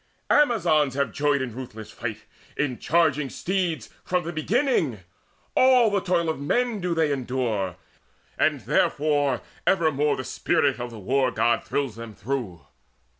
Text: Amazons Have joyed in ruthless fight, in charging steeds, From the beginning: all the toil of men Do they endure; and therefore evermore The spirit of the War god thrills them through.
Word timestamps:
Amazons 0.31 0.95
Have 0.95 1.11
joyed 1.11 1.43
in 1.43 1.53
ruthless 1.53 1.91
fight, 1.91 2.23
in 2.57 2.79
charging 2.79 3.29
steeds, 3.29 3.91
From 4.03 4.23
the 4.23 4.33
beginning: 4.33 5.01
all 5.55 5.91
the 5.91 5.99
toil 6.01 6.27
of 6.27 6.39
men 6.39 6.79
Do 6.81 6.95
they 6.95 7.11
endure; 7.11 7.75
and 8.35 8.61
therefore 8.61 9.41
evermore 9.67 10.15
The 10.17 10.23
spirit 10.23 10.79
of 10.79 10.89
the 10.89 10.97
War 10.97 11.29
god 11.29 11.63
thrills 11.63 11.97
them 11.97 12.15
through. 12.15 12.61